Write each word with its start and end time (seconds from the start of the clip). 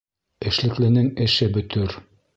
Эшлекленең 0.51 1.13
эше 1.27 1.49
бөтөр 1.59 1.99